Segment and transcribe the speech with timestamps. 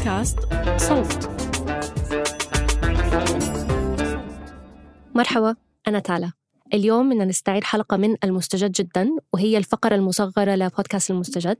[0.00, 0.38] بودكاست
[0.76, 1.30] صوت.
[5.14, 5.54] مرحبا
[5.88, 6.32] أنا تالا.
[6.74, 11.56] اليوم بدنا نستعيد حلقة من المستجد جدا وهي الفقرة المصغرة لبودكاست المستجد.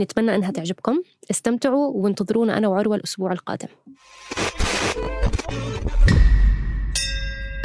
[0.00, 1.02] نتمنى أنها تعجبكم.
[1.30, 3.68] استمتعوا وانتظرونا أنا وعروة الأسبوع القادم.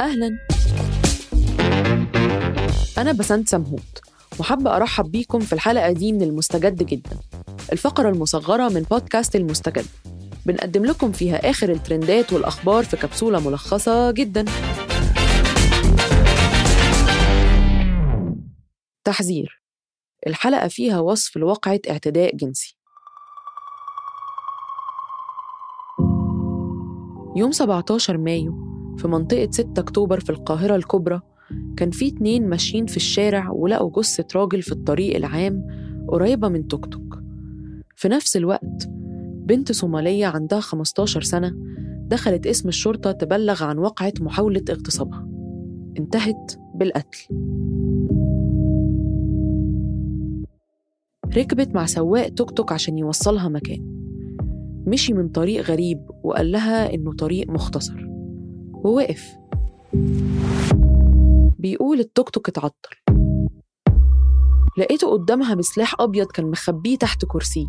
[0.00, 0.38] أهلا.
[2.98, 4.00] أنا بسنت سمهوت
[4.38, 7.18] وحابة أرحب بيكم في الحلقة دي من المستجد جدا.
[7.72, 9.84] الفقرة المصغرة من بودكاست المستجد.
[10.46, 14.44] بنقدم لكم فيها آخر الترندات والأخبار في كبسولة ملخصة جدا.
[19.04, 19.62] تحذير.
[20.26, 22.78] الحلقة فيها وصف لواقعة اعتداء جنسي.
[27.36, 28.54] يوم 17 مايو
[28.98, 31.20] في منطقة 6 أكتوبر في القاهرة الكبرى
[31.76, 35.66] كان في اتنين ماشيين في الشارع ولقوا جثة راجل في الطريق العام
[36.08, 37.18] قريبة من توك توك.
[37.96, 38.93] في نفس الوقت
[39.44, 41.54] بنت صومالية عندها 15 سنة
[42.08, 45.28] دخلت اسم الشرطة تبلغ عن وقعة محاولة اغتصابها.
[45.98, 47.18] انتهت بالقتل.
[51.36, 53.94] ركبت مع سواق توك توك عشان يوصلها مكان.
[54.86, 58.06] مشي من طريق غريب وقال لها إنه طريق مختصر.
[58.74, 59.36] ووقف.
[61.58, 62.96] بيقول التوك توك اتعطل.
[64.78, 67.66] لقيته قدامها بسلاح أبيض كان مخبيه تحت كرسيه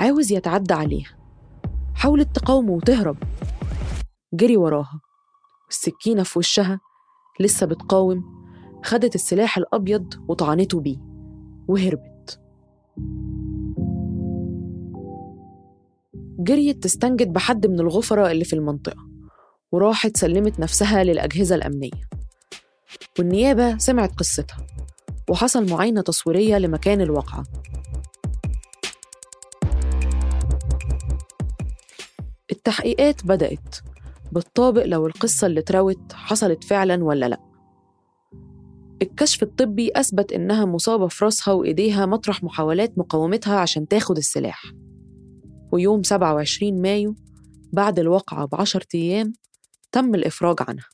[0.00, 1.18] عاوز يتعدى عليها.
[1.94, 3.16] حاولت تقاومه وتهرب.
[4.34, 5.00] جري وراها.
[5.66, 6.80] والسكينة في وشها
[7.40, 8.24] لسه بتقاوم.
[8.84, 10.96] خدت السلاح الأبيض وطعنته بيه.
[11.68, 12.40] وهربت.
[16.38, 19.06] جريت تستنجد بحد من الغفرة اللي في المنطقة.
[19.72, 22.08] وراحت سلمت نفسها للأجهزة الأمنية.
[23.18, 24.66] والنيابة سمعت قصتها.
[25.30, 27.44] وحصل معاينة تصويرية لمكان الواقعة.
[32.60, 33.76] التحقيقات بدأت
[34.32, 37.40] بالطابق لو القصة اللي اتروت حصلت فعلا ولا لأ.
[39.02, 44.62] الكشف الطبي أثبت إنها مصابة في راسها وإيديها مطرح محاولات مقاومتها عشان تاخد السلاح.
[45.72, 47.14] ويوم 27 مايو
[47.72, 49.32] بعد الواقعة بعشر أيام
[49.92, 50.86] تم الإفراج عنها.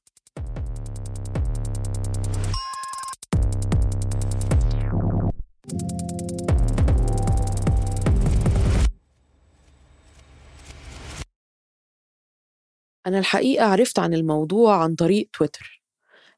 [13.06, 15.82] أنا الحقيقة عرفت عن الموضوع عن طريق تويتر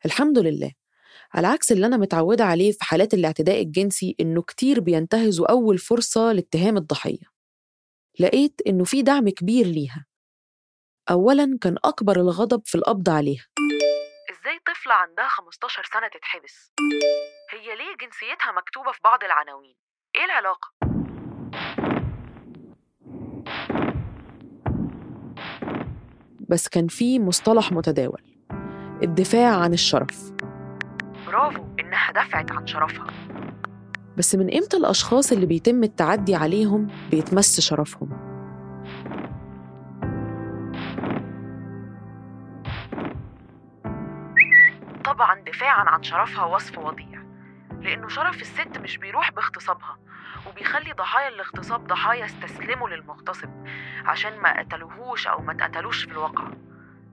[0.06, 0.72] الحمد لله
[1.34, 6.32] على عكس اللي أنا متعودة عليه في حالات الاعتداء الجنسي إنه كتير بينتهزوا أول فرصة
[6.32, 7.24] لاتهام الضحية
[8.20, 10.06] لقيت إنه في دعم كبير ليها
[11.10, 13.46] أولاً كان أكبر الغضب في القبض عليها
[14.30, 16.72] إزاي طفلة عندها 15 سنة تتحبس؟
[17.50, 19.74] هي ليه جنسيتها مكتوبة في بعض العناوين؟
[20.16, 20.77] إيه العلاقة؟
[26.48, 28.22] بس كان في مصطلح متداول.
[29.02, 30.32] الدفاع عن الشرف.
[31.26, 33.06] برافو إنها دفعت عن شرفها.
[34.16, 38.28] بس من إمتى الأشخاص اللي بيتم التعدي عليهم بيتمس شرفهم؟
[45.04, 47.22] طبعا دفاعا عن شرفها وصف وضيع
[47.80, 49.98] لأنه شرف الست مش بيروح باغتصابها
[50.46, 53.48] وبيخلي ضحايا الاغتصاب ضحايا استسلموا للمغتصب
[54.04, 56.44] عشان ما قتلوهوش أو ما اتقتلوش في الواقع.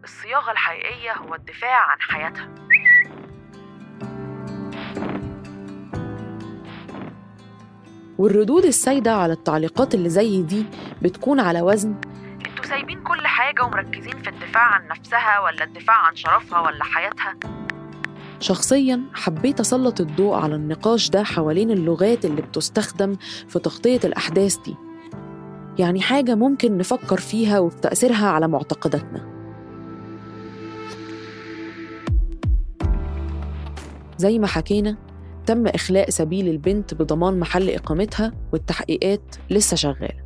[0.04, 2.50] الصياغة الحقيقية هو الدفاع عن حياتها.
[8.18, 10.66] والردود السايدة على التعليقات اللي زي دي
[11.02, 11.96] بتكون على وزن.
[12.46, 17.36] أنتوا سايبين كل حاجة ومركزين في الدفاع عن نفسها ولا الدفاع عن شرفها ولا حياتها؟
[18.40, 23.16] شخصيا حبيت أسلط الضوء على النقاش ده حوالين اللغات اللي بتستخدم
[23.48, 24.76] في تغطية الأحداث دي.
[25.80, 29.36] يعني حاجة ممكن نفكر فيها وفي تأثيرها على معتقداتنا.
[34.18, 34.98] زي ما حكينا
[35.46, 40.26] تم إخلاء سبيل البنت بضمان محل إقامتها والتحقيقات لسه شغالة.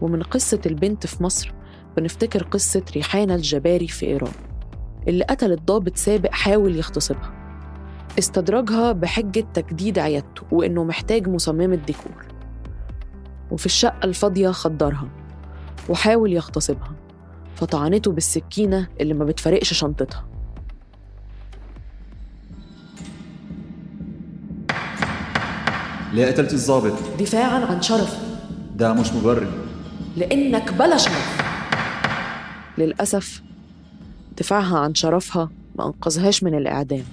[0.00, 1.52] ومن قصة البنت في مصر
[1.96, 4.51] بنفتكر قصة ريحانة الجباري في إيران.
[5.08, 7.32] اللي قتلت ضابط سابق حاول يغتصبها
[8.18, 12.26] استدرجها بحجة تجديد عيادته وإنه محتاج مصممة ديكور.
[13.50, 15.08] وفي الشقة الفاضية خدرها
[15.88, 16.92] وحاول يغتصبها
[17.56, 20.24] فطعنته بالسكينة اللي ما بتفرقش شنطتها.
[26.12, 28.16] ليه قتلت الضابط؟ دفاعا عن شرفي
[28.76, 29.52] ده مش مبرر.
[30.16, 31.42] لأنك بلا شرف
[32.78, 33.42] للأسف
[34.42, 37.04] دفاعها عن شرفها ما أنقذهاش من الإعدام.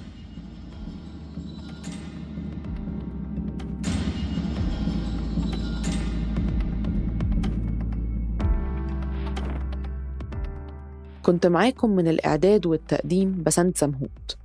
[11.23, 14.37] كنت معاكم من الإعداد والتقديم بسنت سمهوت.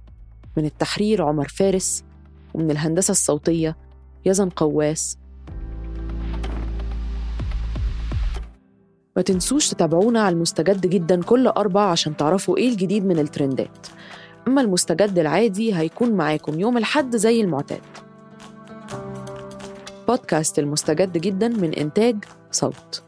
[0.57, 2.05] من التحرير عمر فارس
[2.55, 3.77] ومن الهندسة الصوتية
[4.25, 5.19] يزن قواس
[9.17, 13.87] ما تنسوش تتابعونا على المستجد جدا كل أربع عشان تعرفوا إيه الجديد من الترندات.
[14.49, 17.81] أما المستجد العادي هيكون معاكم يوم الحد زي المعتاد.
[20.09, 22.17] بودكاست المستجد جدا من إنتاج
[22.51, 23.04] صوت.